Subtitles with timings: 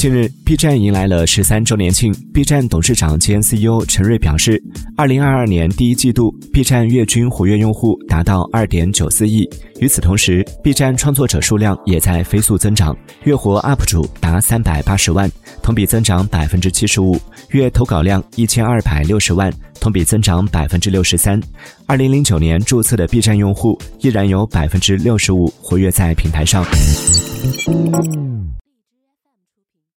[0.00, 2.10] 近日 b 站迎来了十三周年庆。
[2.32, 4.58] B 站董事长兼 ceo 陈瑞表示
[4.96, 9.46] 二零二二年第一季度 b 站月均活跃用户达到二点九四亿。
[9.78, 15.30] 与此同时 b 站创作者数量也在飞速增长月活 up 主达三百八十万
[15.62, 17.20] 同比增长百分之七十五
[17.50, 21.38] 月投稿量一千二百六十万同比增长百分之六十三。
[21.84, 26.64] 二零零九年注册的 b 站用户依然有百分之六十五活跃在平台上。